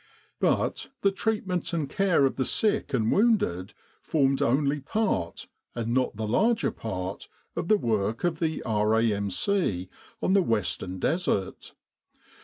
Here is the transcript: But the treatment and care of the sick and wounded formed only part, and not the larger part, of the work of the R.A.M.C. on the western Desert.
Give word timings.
But 0.39 0.89
the 1.01 1.11
treatment 1.11 1.73
and 1.73 1.87
care 1.87 2.25
of 2.25 2.35
the 2.35 2.43
sick 2.43 2.91
and 2.91 3.11
wounded 3.11 3.75
formed 4.01 4.41
only 4.41 4.79
part, 4.79 5.47
and 5.75 5.93
not 5.93 6.15
the 6.15 6.25
larger 6.25 6.71
part, 6.71 7.27
of 7.55 7.67
the 7.67 7.77
work 7.77 8.23
of 8.23 8.39
the 8.39 8.63
R.A.M.C. 8.63 9.89
on 10.19 10.33
the 10.33 10.41
western 10.41 10.97
Desert. 10.97 11.75